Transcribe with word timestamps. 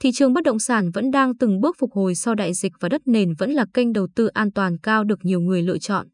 thị 0.00 0.10
trường 0.14 0.32
bất 0.32 0.44
động 0.44 0.58
sản 0.58 0.90
vẫn 0.90 1.10
đang 1.10 1.36
từng 1.36 1.60
bước 1.60 1.76
phục 1.78 1.92
hồi 1.92 2.14
sau 2.14 2.34
đại 2.34 2.54
dịch 2.54 2.72
và 2.80 2.88
đất 2.88 3.00
nền 3.04 3.34
vẫn 3.34 3.50
là 3.50 3.66
kênh 3.74 3.92
đầu 3.92 4.08
tư 4.14 4.26
an 4.26 4.52
toàn 4.52 4.78
cao 4.78 5.04
được 5.04 5.18
nhiều 5.22 5.40
người 5.40 5.62
lựa 5.62 5.78
chọn. 5.78 6.06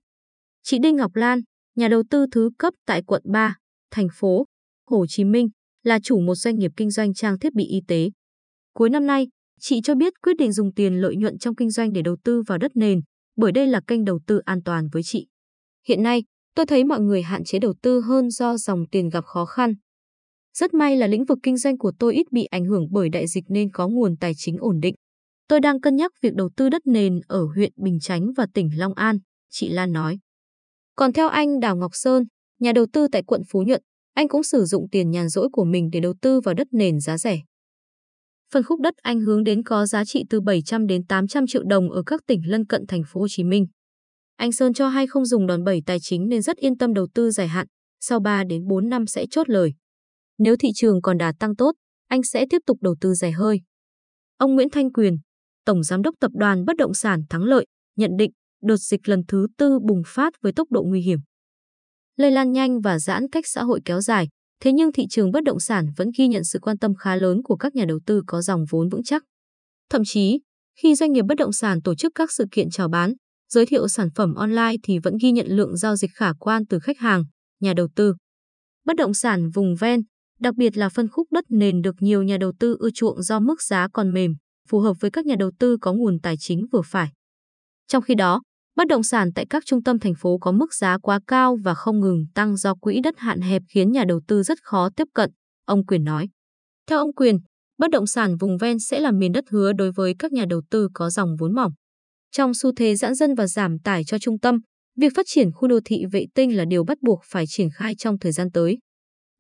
Chị 0.63 0.79
Đinh 0.79 0.97
Ngọc 0.97 1.15
Lan, 1.15 1.41
nhà 1.77 1.89
đầu 1.89 2.03
tư 2.11 2.27
thứ 2.33 2.51
cấp 2.59 2.75
tại 2.87 3.03
quận 3.07 3.23
3, 3.25 3.57
thành 3.91 4.09
phố 4.15 4.45
Hồ 4.91 5.07
Chí 5.09 5.25
Minh, 5.25 5.49
là 5.83 5.99
chủ 6.03 6.21
một 6.21 6.35
doanh 6.35 6.59
nghiệp 6.59 6.71
kinh 6.77 6.91
doanh 6.91 7.15
trang 7.15 7.39
thiết 7.39 7.55
bị 7.55 7.65
y 7.65 7.81
tế. 7.89 8.11
Cuối 8.75 8.91
năm 8.91 9.07
nay, 9.07 9.29
chị 9.61 9.81
cho 9.85 9.95
biết 9.95 10.13
quyết 10.23 10.37
định 10.39 10.53
dùng 10.53 10.75
tiền 10.75 11.01
lợi 11.01 11.17
nhuận 11.17 11.39
trong 11.39 11.55
kinh 11.55 11.71
doanh 11.71 11.93
để 11.93 12.03
đầu 12.03 12.17
tư 12.25 12.43
vào 12.47 12.59
đất 12.59 12.71
nền, 12.75 13.01
bởi 13.37 13.53
đây 13.53 13.67
là 13.67 13.81
kênh 13.87 14.05
đầu 14.05 14.21
tư 14.27 14.39
an 14.39 14.63
toàn 14.63 14.89
với 14.93 15.03
chị. 15.03 15.27
Hiện 15.87 16.03
nay, 16.03 16.23
tôi 16.55 16.67
thấy 16.67 16.85
mọi 16.85 17.01
người 17.01 17.23
hạn 17.23 17.45
chế 17.45 17.59
đầu 17.59 17.75
tư 17.83 18.01
hơn 18.01 18.31
do 18.31 18.57
dòng 18.57 18.85
tiền 18.91 19.09
gặp 19.09 19.25
khó 19.25 19.45
khăn. 19.45 19.75
Rất 20.59 20.75
may 20.75 20.97
là 20.97 21.07
lĩnh 21.07 21.25
vực 21.25 21.39
kinh 21.43 21.57
doanh 21.57 21.79
của 21.79 21.93
tôi 21.99 22.15
ít 22.15 22.33
bị 22.33 22.45
ảnh 22.45 22.65
hưởng 22.65 22.87
bởi 22.91 23.09
đại 23.09 23.27
dịch 23.27 23.45
nên 23.49 23.71
có 23.71 23.89
nguồn 23.89 24.17
tài 24.17 24.33
chính 24.37 24.57
ổn 24.59 24.81
định. 24.81 24.95
Tôi 25.49 25.61
đang 25.61 25.81
cân 25.81 25.97
nhắc 25.97 26.13
việc 26.23 26.35
đầu 26.35 26.51
tư 26.57 26.69
đất 26.69 26.83
nền 26.87 27.21
ở 27.29 27.45
huyện 27.55 27.73
Bình 27.77 28.01
Chánh 28.01 28.33
và 28.37 28.47
tỉnh 28.55 28.71
Long 28.77 28.95
An, 28.95 29.19
chị 29.51 29.69
Lan 29.69 29.93
nói. 29.93 30.19
Còn 30.97 31.13
theo 31.13 31.29
anh 31.29 31.61
Đào 31.61 31.77
Ngọc 31.77 31.91
Sơn, 31.95 32.25
nhà 32.61 32.73
đầu 32.73 32.87
tư 32.93 33.09
tại 33.13 33.23
quận 33.23 33.43
Phú 33.51 33.63
Nhuận, 33.67 33.83
anh 34.15 34.29
cũng 34.29 34.43
sử 34.43 34.65
dụng 34.65 34.87
tiền 34.91 35.11
nhàn 35.11 35.29
rỗi 35.29 35.49
của 35.53 35.65
mình 35.65 35.89
để 35.93 36.01
đầu 36.01 36.15
tư 36.23 36.41
vào 36.41 36.55
đất 36.55 36.67
nền 36.71 37.01
giá 37.01 37.19
rẻ. 37.19 37.41
Phần 38.53 38.63
khúc 38.63 38.81
đất 38.81 38.95
anh 38.97 39.21
hướng 39.21 39.45
đến 39.45 39.63
có 39.63 39.87
giá 39.87 40.05
trị 40.05 40.25
từ 40.31 40.41
700 40.41 40.87
đến 40.87 41.07
800 41.07 41.47
triệu 41.47 41.63
đồng 41.65 41.91
ở 41.91 42.03
các 42.07 42.21
tỉnh 42.27 42.41
lân 42.47 42.67
cận 42.67 42.87
thành 42.89 43.03
phố 43.07 43.21
Hồ 43.21 43.27
Chí 43.31 43.45
Minh. 43.45 43.67
Anh 44.37 44.53
Sơn 44.53 44.73
cho 44.73 44.89
hay 44.89 45.07
không 45.07 45.25
dùng 45.25 45.47
đòn 45.47 45.65
bẩy 45.65 45.83
tài 45.87 46.01
chính 46.01 46.29
nên 46.29 46.43
rất 46.43 46.57
yên 46.57 46.79
tâm 46.79 46.95
đầu 46.95 47.07
tư 47.15 47.31
dài 47.31 47.49
hạn, 47.49 47.67
sau 48.01 48.21
3 48.21 48.45
đến 48.45 48.67
4 48.67 48.89
năm 48.89 49.07
sẽ 49.07 49.27
chốt 49.31 49.49
lời. 49.49 49.75
Nếu 50.39 50.57
thị 50.57 50.69
trường 50.75 51.03
còn 51.03 51.19
đà 51.19 51.33
tăng 51.39 51.57
tốt, 51.57 51.73
anh 52.09 52.23
sẽ 52.23 52.47
tiếp 52.51 52.63
tục 52.67 52.79
đầu 52.81 52.95
tư 53.01 53.15
dài 53.15 53.33
hơi. 53.33 53.61
Ông 54.37 54.55
Nguyễn 54.55 54.71
Thanh 54.71 54.93
Quyền, 54.93 55.17
Tổng 55.65 55.83
Giám 55.83 56.03
đốc 56.03 56.15
Tập 56.21 56.31
đoàn 56.35 56.65
Bất 56.65 56.77
động 56.77 56.95
sản 56.95 57.23
Thắng 57.31 57.43
Lợi, 57.43 57.67
nhận 57.97 58.11
định 58.19 58.31
đợt 58.63 58.77
dịch 58.77 59.09
lần 59.09 59.23
thứ 59.29 59.47
tư 59.59 59.79
bùng 59.89 60.03
phát 60.07 60.35
với 60.43 60.53
tốc 60.53 60.71
độ 60.71 60.83
nguy 60.83 61.01
hiểm. 61.01 61.19
Lây 62.17 62.31
lan 62.31 62.53
nhanh 62.53 62.81
và 62.81 62.99
giãn 62.99 63.29
cách 63.33 63.45
xã 63.47 63.63
hội 63.63 63.81
kéo 63.85 64.01
dài, 64.01 64.29
thế 64.61 64.73
nhưng 64.73 64.93
thị 64.93 65.07
trường 65.11 65.31
bất 65.31 65.45
động 65.45 65.61
sản 65.61 65.87
vẫn 65.97 66.09
ghi 66.19 66.29
nhận 66.29 66.45
sự 66.45 66.59
quan 66.63 66.79
tâm 66.79 66.95
khá 66.95 67.17
lớn 67.17 67.43
của 67.43 67.57
các 67.57 67.75
nhà 67.75 67.85
đầu 67.89 68.01
tư 68.07 68.23
có 68.27 68.43
dòng 68.43 68.65
vốn 68.71 68.89
vững 68.89 69.03
chắc. 69.03 69.23
Thậm 69.91 70.03
chí, 70.05 70.41
khi 70.81 70.95
doanh 70.95 71.13
nghiệp 71.13 71.25
bất 71.29 71.35
động 71.35 71.53
sản 71.53 71.83
tổ 71.83 71.95
chức 71.95 72.13
các 72.15 72.33
sự 72.33 72.45
kiện 72.53 72.71
chào 72.71 72.89
bán, 72.89 73.15
giới 73.49 73.67
thiệu 73.67 73.89
sản 73.89 74.09
phẩm 74.15 74.35
online 74.35 74.75
thì 74.83 74.99
vẫn 74.99 75.15
ghi 75.23 75.33
nhận 75.33 75.47
lượng 75.47 75.77
giao 75.77 75.97
dịch 75.97 76.11
khả 76.15 76.33
quan 76.39 76.67
từ 76.67 76.79
khách 76.79 76.99
hàng, 76.99 77.25
nhà 77.61 77.73
đầu 77.77 77.89
tư. 77.97 78.15
Bất 78.85 78.97
động 78.97 79.15
sản 79.15 79.51
vùng 79.51 79.75
ven, 79.77 80.01
đặc 80.45 80.55
biệt 80.57 80.77
là 80.77 80.89
phân 80.89 81.09
khúc 81.09 81.27
đất 81.33 81.45
nền 81.49 81.83
được 81.83 81.95
nhiều 81.99 82.23
nhà 82.23 82.37
đầu 82.41 82.53
tư 82.61 82.77
ưa 82.79 82.91
chuộng 82.91 83.23
do 83.23 83.41
mức 83.41 83.63
giá 83.63 83.89
còn 83.93 84.13
mềm, 84.13 84.35
phù 84.69 84.81
hợp 84.81 84.95
với 85.01 85.11
các 85.11 85.27
nhà 85.27 85.35
đầu 85.39 85.51
tư 85.59 85.77
có 85.81 85.93
nguồn 85.93 86.19
tài 86.23 86.37
chính 86.39 86.67
vừa 86.73 86.83
phải. 86.85 87.09
Trong 87.89 88.03
khi 88.03 88.15
đó, 88.15 88.43
bất 88.77 88.89
động 88.89 89.03
sản 89.03 89.33
tại 89.35 89.47
các 89.51 89.63
trung 89.67 89.83
tâm 89.83 89.99
thành 89.99 90.15
phố 90.15 90.39
có 90.39 90.53
mức 90.53 90.75
giá 90.75 90.99
quá 90.99 91.21
cao 91.27 91.57
và 91.65 91.75
không 91.75 92.01
ngừng 92.01 92.27
tăng 92.35 92.57
do 92.57 92.75
quỹ 92.75 93.01
đất 93.01 93.15
hạn 93.19 93.41
hẹp 93.41 93.63
khiến 93.69 93.93
nhà 93.93 94.05
đầu 94.09 94.21
tư 94.29 94.43
rất 94.43 94.59
khó 94.63 94.89
tiếp 94.97 95.05
cận, 95.15 95.31
ông 95.65 95.87
Quyền 95.87 96.05
nói. 96.05 96.29
Theo 96.87 96.99
ông 96.99 97.15
Quyền, 97.15 97.39
bất 97.79 97.91
động 97.91 98.07
sản 98.07 98.37
vùng 98.37 98.59
ven 98.59 98.79
sẽ 98.79 99.01
là 99.01 99.11
miền 99.11 99.33
đất 99.33 99.45
hứa 99.51 99.73
đối 99.73 99.93
với 99.93 100.15
các 100.19 100.33
nhà 100.33 100.45
đầu 100.49 100.63
tư 100.71 100.89
có 100.95 101.11
dòng 101.11 101.37
vốn 101.39 101.55
mỏng. 101.55 101.73
Trong 102.31 102.55
xu 102.55 102.73
thế 102.77 102.97
giãn 102.97 103.15
dân 103.15 103.35
và 103.35 103.47
giảm 103.47 103.79
tải 103.79 104.05
cho 104.05 104.19
trung 104.19 104.39
tâm, 104.39 104.59
việc 104.97 105.13
phát 105.17 105.27
triển 105.29 105.53
khu 105.53 105.69
đô 105.69 105.81
thị 105.85 106.05
vệ 106.13 106.27
tinh 106.35 106.57
là 106.57 106.65
điều 106.65 106.85
bắt 106.85 106.99
buộc 107.03 107.21
phải 107.25 107.45
triển 107.49 107.69
khai 107.71 107.95
trong 107.99 108.19
thời 108.19 108.33
gian 108.33 108.51
tới. 108.53 108.79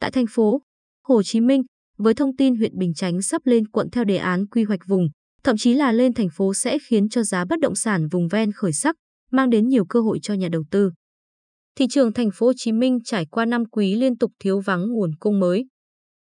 Tại 0.00 0.10
thành 0.10 0.26
phố 0.30 0.60
Hồ 1.04 1.22
Chí 1.22 1.40
Minh, 1.40 1.62
với 1.98 2.14
thông 2.14 2.36
tin 2.36 2.56
huyện 2.56 2.78
Bình 2.78 2.94
Chánh 2.94 3.22
sắp 3.22 3.42
lên 3.44 3.68
quận 3.68 3.90
theo 3.90 4.04
đề 4.04 4.16
án 4.16 4.46
quy 4.46 4.64
hoạch 4.64 4.80
vùng, 4.86 5.08
thậm 5.42 5.56
chí 5.56 5.74
là 5.74 5.92
lên 5.92 6.14
thành 6.14 6.28
phố 6.32 6.54
sẽ 6.54 6.78
khiến 6.88 7.08
cho 7.08 7.22
giá 7.22 7.44
bất 7.44 7.60
động 7.60 7.74
sản 7.74 8.08
vùng 8.08 8.28
ven 8.28 8.52
khởi 8.52 8.72
sắc, 8.72 8.96
mang 9.30 9.50
đến 9.50 9.68
nhiều 9.68 9.84
cơ 9.84 10.00
hội 10.00 10.18
cho 10.22 10.34
nhà 10.34 10.48
đầu 10.48 10.64
tư. 10.70 10.90
Thị 11.76 11.86
trường 11.90 12.12
thành 12.12 12.30
phố 12.34 12.46
Hồ 12.46 12.52
Chí 12.56 12.72
Minh 12.72 12.98
trải 13.04 13.26
qua 13.26 13.44
năm 13.44 13.64
quý 13.64 13.94
liên 13.94 14.18
tục 14.18 14.32
thiếu 14.38 14.60
vắng 14.60 14.86
nguồn 14.88 15.10
cung 15.20 15.40
mới. 15.40 15.66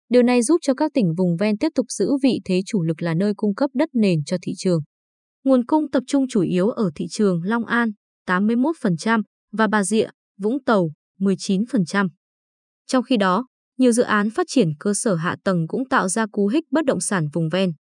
Điều 0.09 0.23
này 0.23 0.43
giúp 0.43 0.59
cho 0.63 0.75
các 0.75 0.91
tỉnh 0.95 1.15
vùng 1.15 1.37
ven 1.37 1.59
tiếp 1.59 1.69
tục 1.75 1.87
giữ 1.89 2.11
vị 2.23 2.41
thế 2.45 2.61
chủ 2.67 2.83
lực 2.83 3.03
là 3.03 3.15
nơi 3.15 3.33
cung 3.37 3.55
cấp 3.55 3.71
đất 3.75 3.89
nền 3.93 4.25
cho 4.25 4.37
thị 4.43 4.53
trường. 4.57 4.81
Nguồn 5.45 5.67
cung 5.67 5.91
tập 5.91 6.03
trung 6.07 6.29
chủ 6.29 6.41
yếu 6.41 6.69
ở 6.69 6.91
thị 6.95 7.07
trường 7.11 7.43
Long 7.43 7.65
An 7.65 7.91
81% 8.27 9.23
và 9.53 9.67
Bà 9.67 9.85
Rịa, 9.85 10.09
Vũng 10.41 10.65
Tàu 10.65 10.91
19%. 11.21 12.09
Trong 12.87 13.03
khi 13.03 13.17
đó, 13.17 13.47
nhiều 13.79 13.93
dự 13.93 14.03
án 14.03 14.31
phát 14.31 14.47
triển 14.49 14.69
cơ 14.81 14.95
sở 14.95 15.15
hạ 15.15 15.37
tầng 15.45 15.69
cũng 15.69 15.89
tạo 15.89 16.09
ra 16.09 16.27
cú 16.27 16.49
hích 16.49 16.65
bất 16.71 16.85
động 16.85 17.01
sản 17.01 17.29
vùng 17.33 17.49
ven. 17.49 17.73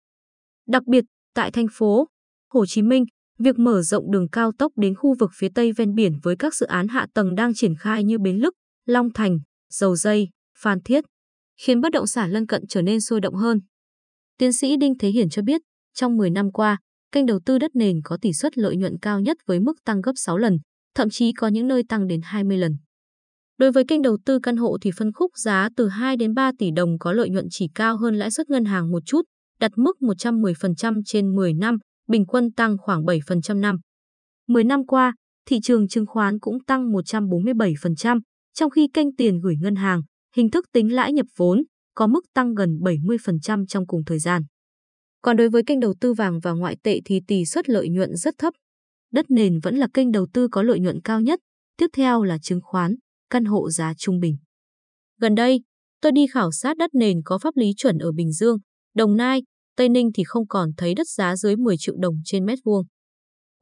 Đặc 0.67 0.83
biệt, 0.85 1.03
tại 1.33 1.51
thành 1.51 1.67
phố 1.71 2.07
Hồ 2.53 2.65
Chí 2.65 2.81
Minh, 2.81 3.05
việc 3.39 3.59
mở 3.59 3.81
rộng 3.81 4.11
đường 4.11 4.29
cao 4.29 4.51
tốc 4.57 4.71
đến 4.75 4.95
khu 4.95 5.15
vực 5.19 5.31
phía 5.33 5.49
tây 5.55 5.71
ven 5.71 5.95
biển 5.95 6.13
với 6.23 6.35
các 6.39 6.55
dự 6.55 6.65
án 6.65 6.87
hạ 6.87 7.07
tầng 7.13 7.35
đang 7.35 7.53
triển 7.53 7.75
khai 7.75 8.03
như 8.03 8.17
Bến 8.17 8.37
Lức, 8.37 8.53
Long 8.85 9.13
Thành, 9.13 9.37
Dầu 9.69 9.95
Dây, 9.95 10.29
Phan 10.57 10.81
Thiết, 10.81 11.03
khiến 11.61 11.81
bất 11.81 11.91
động 11.91 12.07
sản 12.07 12.31
lân 12.31 12.45
cận 12.47 12.67
trở 12.69 12.81
nên 12.81 13.01
sôi 13.01 13.21
động 13.21 13.35
hơn. 13.35 13.59
Tiến 14.37 14.53
sĩ 14.53 14.77
Đinh 14.77 14.97
Thế 14.97 15.09
Hiển 15.09 15.29
cho 15.29 15.41
biết, 15.41 15.61
trong 15.93 16.17
10 16.17 16.29
năm 16.29 16.51
qua, 16.51 16.77
kênh 17.11 17.25
đầu 17.25 17.39
tư 17.45 17.57
đất 17.57 17.75
nền 17.75 18.01
có 18.03 18.17
tỷ 18.21 18.33
suất 18.33 18.57
lợi 18.57 18.77
nhuận 18.77 18.97
cao 19.01 19.19
nhất 19.19 19.37
với 19.45 19.59
mức 19.59 19.73
tăng 19.85 20.01
gấp 20.01 20.11
6 20.15 20.37
lần, 20.37 20.57
thậm 20.95 21.09
chí 21.09 21.31
có 21.33 21.47
những 21.47 21.67
nơi 21.67 21.83
tăng 21.89 22.07
đến 22.07 22.21
20 22.23 22.57
lần. 22.57 22.77
Đối 23.57 23.71
với 23.71 23.83
kênh 23.87 24.01
đầu 24.01 24.17
tư 24.25 24.39
căn 24.43 24.57
hộ 24.57 24.77
thì 24.81 24.91
phân 24.97 25.11
khúc 25.13 25.31
giá 25.37 25.69
từ 25.75 25.87
2 25.87 26.17
đến 26.17 26.33
3 26.33 26.51
tỷ 26.57 26.71
đồng 26.71 26.99
có 26.99 27.11
lợi 27.11 27.29
nhuận 27.29 27.47
chỉ 27.49 27.67
cao 27.75 27.97
hơn 27.97 28.15
lãi 28.15 28.31
suất 28.31 28.49
ngân 28.49 28.65
hàng 28.65 28.91
một 28.91 29.03
chút, 29.05 29.21
đặt 29.59 29.71
mức 29.75 29.97
110% 29.99 31.01
trên 31.05 31.35
10 31.35 31.53
năm, 31.53 31.77
bình 32.07 32.25
quân 32.25 32.51
tăng 32.51 32.77
khoảng 32.77 33.03
7% 33.05 33.59
năm. 33.59 33.77
10 34.47 34.63
năm 34.63 34.85
qua, 34.85 35.13
thị 35.45 35.59
trường 35.63 35.87
chứng 35.87 36.05
khoán 36.05 36.39
cũng 36.39 36.63
tăng 36.63 36.91
147%, 36.91 38.19
trong 38.53 38.69
khi 38.69 38.87
kênh 38.93 39.15
tiền 39.15 39.39
gửi 39.39 39.55
ngân 39.61 39.75
hàng, 39.75 40.01
hình 40.35 40.49
thức 40.49 40.65
tính 40.73 40.95
lãi 40.95 41.13
nhập 41.13 41.25
vốn, 41.37 41.63
có 41.95 42.07
mức 42.07 42.25
tăng 42.33 42.53
gần 42.53 42.79
70% 42.81 43.65
trong 43.65 43.87
cùng 43.87 44.03
thời 44.05 44.19
gian. 44.19 44.41
Còn 45.21 45.37
đối 45.37 45.49
với 45.49 45.63
kênh 45.65 45.79
đầu 45.79 45.93
tư 46.01 46.13
vàng 46.13 46.39
và 46.39 46.51
ngoại 46.51 46.77
tệ 46.83 46.99
thì 47.05 47.21
tỷ 47.27 47.45
suất 47.45 47.69
lợi 47.69 47.89
nhuận 47.89 48.15
rất 48.15 48.35
thấp. 48.37 48.53
Đất 49.11 49.25
nền 49.29 49.59
vẫn 49.59 49.75
là 49.75 49.87
kênh 49.93 50.11
đầu 50.11 50.27
tư 50.33 50.47
có 50.51 50.63
lợi 50.63 50.79
nhuận 50.79 51.01
cao 51.01 51.21
nhất, 51.21 51.39
tiếp 51.77 51.87
theo 51.93 52.23
là 52.23 52.37
chứng 52.37 52.59
khoán, 52.63 52.95
căn 53.29 53.45
hộ 53.45 53.69
giá 53.69 53.93
trung 53.97 54.19
bình. 54.19 54.37
Gần 55.21 55.35
đây, 55.35 55.61
tôi 56.01 56.11
đi 56.11 56.25
khảo 56.33 56.51
sát 56.51 56.77
đất 56.77 56.89
nền 56.93 57.21
có 57.25 57.37
pháp 57.37 57.57
lý 57.57 57.73
chuẩn 57.77 57.97
ở 57.97 58.11
Bình 58.11 58.31
Dương, 58.31 58.57
Đồng 58.95 59.15
Nai, 59.15 59.43
Tây 59.75 59.89
Ninh 59.89 60.09
thì 60.15 60.23
không 60.23 60.47
còn 60.47 60.69
thấy 60.77 60.93
đất 60.95 61.07
giá 61.09 61.35
dưới 61.35 61.55
10 61.55 61.75
triệu 61.79 61.95
đồng 61.99 62.15
trên 62.25 62.45
mét 62.45 62.59
vuông. 62.65 62.85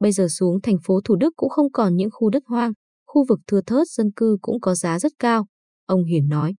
Bây 0.00 0.12
giờ 0.12 0.26
xuống 0.28 0.60
thành 0.62 0.76
phố 0.84 1.00
Thủ 1.04 1.16
Đức 1.16 1.32
cũng 1.36 1.48
không 1.48 1.72
còn 1.72 1.96
những 1.96 2.10
khu 2.12 2.30
đất 2.30 2.42
hoang, 2.46 2.72
khu 3.06 3.24
vực 3.28 3.40
thưa 3.46 3.60
thớt 3.66 3.88
dân 3.88 4.06
cư 4.16 4.36
cũng 4.40 4.60
có 4.60 4.74
giá 4.74 4.98
rất 4.98 5.12
cao, 5.18 5.46
ông 5.86 6.04
Hiển 6.04 6.28
nói. 6.28 6.54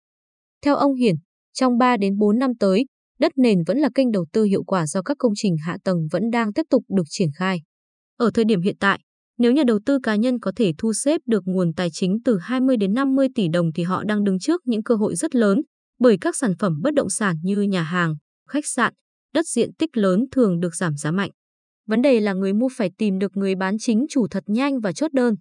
Theo 0.62 0.76
ông 0.76 0.94
Hiển, 0.94 1.14
trong 1.52 1.78
3 1.78 1.96
đến 1.96 2.18
4 2.18 2.38
năm 2.38 2.50
tới, 2.60 2.86
đất 3.18 3.32
nền 3.36 3.62
vẫn 3.66 3.78
là 3.78 3.88
kênh 3.94 4.10
đầu 4.10 4.26
tư 4.32 4.44
hiệu 4.44 4.64
quả 4.64 4.86
do 4.86 5.02
các 5.02 5.16
công 5.18 5.32
trình 5.36 5.56
hạ 5.66 5.78
tầng 5.84 6.08
vẫn 6.12 6.30
đang 6.30 6.52
tiếp 6.52 6.62
tục 6.70 6.84
được 6.88 7.04
triển 7.08 7.28
khai. 7.36 7.60
Ở 8.16 8.30
thời 8.34 8.44
điểm 8.44 8.60
hiện 8.60 8.76
tại, 8.80 9.00
nếu 9.38 9.52
nhà 9.52 9.62
đầu 9.66 9.78
tư 9.86 9.98
cá 10.02 10.16
nhân 10.16 10.40
có 10.40 10.52
thể 10.56 10.72
thu 10.78 10.92
xếp 10.92 11.20
được 11.26 11.42
nguồn 11.46 11.72
tài 11.72 11.90
chính 11.90 12.18
từ 12.24 12.38
20 12.38 12.76
đến 12.76 12.94
50 12.94 13.28
tỷ 13.34 13.48
đồng 13.48 13.72
thì 13.72 13.82
họ 13.82 14.04
đang 14.04 14.24
đứng 14.24 14.38
trước 14.38 14.60
những 14.64 14.82
cơ 14.82 14.94
hội 14.94 15.16
rất 15.16 15.34
lớn, 15.34 15.62
bởi 15.98 16.18
các 16.20 16.36
sản 16.36 16.52
phẩm 16.58 16.80
bất 16.82 16.94
động 16.94 17.10
sản 17.10 17.36
như 17.42 17.62
nhà 17.62 17.82
hàng, 17.82 18.16
khách 18.48 18.66
sạn, 18.66 18.92
đất 19.34 19.46
diện 19.46 19.74
tích 19.78 19.96
lớn 19.96 20.24
thường 20.32 20.60
được 20.60 20.74
giảm 20.74 20.96
giá 20.96 21.10
mạnh. 21.10 21.30
Vấn 21.86 22.02
đề 22.02 22.20
là 22.20 22.32
người 22.32 22.52
mua 22.52 22.68
phải 22.76 22.90
tìm 22.98 23.18
được 23.18 23.36
người 23.36 23.54
bán 23.54 23.78
chính 23.78 24.06
chủ 24.10 24.26
thật 24.30 24.44
nhanh 24.46 24.80
và 24.80 24.92
chốt 24.92 25.12
đơn. 25.12 25.34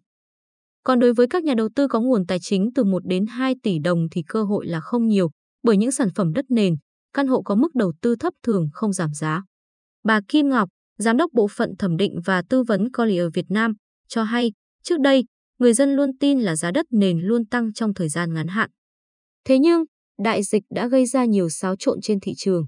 Còn 0.83 0.99
đối 0.99 1.13
với 1.13 1.27
các 1.27 1.43
nhà 1.43 1.53
đầu 1.53 1.69
tư 1.75 1.87
có 1.87 2.01
nguồn 2.01 2.25
tài 2.25 2.39
chính 2.41 2.69
từ 2.75 2.83
1 2.83 3.05
đến 3.05 3.25
2 3.25 3.55
tỷ 3.63 3.79
đồng 3.79 4.07
thì 4.11 4.23
cơ 4.27 4.43
hội 4.43 4.67
là 4.67 4.79
không 4.79 5.07
nhiều, 5.07 5.29
bởi 5.63 5.77
những 5.77 5.91
sản 5.91 6.09
phẩm 6.15 6.33
đất 6.33 6.45
nền, 6.49 6.75
căn 7.13 7.27
hộ 7.27 7.41
có 7.41 7.55
mức 7.55 7.75
đầu 7.75 7.93
tư 8.01 8.15
thấp 8.15 8.33
thường 8.43 8.69
không 8.73 8.93
giảm 8.93 9.13
giá. 9.13 9.43
Bà 10.03 10.21
Kim 10.27 10.49
Ngọc, 10.49 10.69
Giám 10.97 11.17
đốc 11.17 11.33
Bộ 11.33 11.47
phận 11.47 11.75
Thẩm 11.79 11.97
định 11.97 12.19
và 12.25 12.41
Tư 12.49 12.63
vấn 12.63 12.91
Collier 12.91 13.27
Việt 13.33 13.45
Nam, 13.49 13.73
cho 14.07 14.23
hay, 14.23 14.51
trước 14.83 14.99
đây, 14.99 15.25
người 15.59 15.73
dân 15.73 15.95
luôn 15.95 16.17
tin 16.17 16.39
là 16.39 16.55
giá 16.55 16.71
đất 16.71 16.85
nền 16.91 17.19
luôn 17.19 17.45
tăng 17.45 17.73
trong 17.73 17.93
thời 17.93 18.09
gian 18.09 18.33
ngắn 18.33 18.47
hạn. 18.47 18.69
Thế 19.45 19.59
nhưng, 19.59 19.83
đại 20.19 20.43
dịch 20.43 20.63
đã 20.69 20.87
gây 20.87 21.05
ra 21.05 21.25
nhiều 21.25 21.49
xáo 21.49 21.75
trộn 21.79 22.01
trên 22.01 22.19
thị 22.19 22.33
trường. 22.37 22.65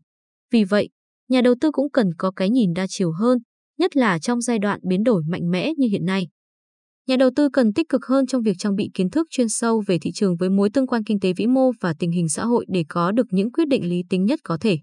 Vì 0.52 0.64
vậy, 0.64 0.90
nhà 1.30 1.42
đầu 1.42 1.56
tư 1.62 1.72
cũng 1.72 1.92
cần 1.92 2.10
có 2.18 2.32
cái 2.32 2.50
nhìn 2.50 2.74
đa 2.74 2.86
chiều 2.90 3.12
hơn, 3.12 3.38
nhất 3.78 3.98
là 3.98 4.20
trong 4.20 4.42
giai 4.42 4.60
đoạn 4.60 4.80
biến 4.90 5.04
đổi 5.04 5.24
mạnh 5.28 5.52
mẽ 5.52 5.72
như 5.78 5.88
hiện 5.88 6.06
nay. 6.06 6.28
Nhà 7.08 7.16
đầu 7.16 7.30
tư 7.36 7.50
cần 7.54 7.74
tích 7.74 7.90
cực 7.90 8.06
hơn 8.06 8.28
trong 8.28 8.42
việc 8.42 8.56
trang 8.60 8.76
bị 8.76 8.90
kiến 8.94 9.10
thức 9.10 9.28
chuyên 9.30 9.50
sâu 9.50 9.84
về 9.88 9.98
thị 10.02 10.12
trường 10.14 10.36
với 10.36 10.50
mối 10.50 10.70
tương 10.70 10.88
quan 10.88 11.04
kinh 11.04 11.20
tế 11.20 11.34
vĩ 11.34 11.48
mô 11.48 11.72
và 11.82 11.94
tình 12.00 12.12
hình 12.12 12.30
xã 12.30 12.46
hội 12.46 12.66
để 12.70 12.84
có 12.90 13.12
được 13.12 13.28
những 13.30 13.52
quyết 13.52 13.68
định 13.68 13.90
lý 13.90 14.04
tính 14.10 14.26
nhất 14.26 14.40
có 14.44 14.58
thể. 14.62 14.78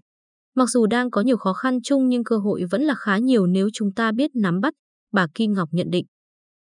Mặc 0.55 0.69
dù 0.69 0.85
đang 0.85 1.11
có 1.11 1.21
nhiều 1.21 1.37
khó 1.37 1.53
khăn 1.53 1.81
chung 1.83 2.09
nhưng 2.09 2.23
cơ 2.23 2.37
hội 2.37 2.63
vẫn 2.71 2.81
là 2.81 2.95
khá 2.95 3.17
nhiều 3.17 3.47
nếu 3.47 3.69
chúng 3.73 3.93
ta 3.93 4.11
biết 4.11 4.31
nắm 4.35 4.59
bắt, 4.59 4.73
bà 5.13 5.27
Kim 5.35 5.53
Ngọc 5.53 5.69
nhận 5.71 5.89
định. 5.89 6.05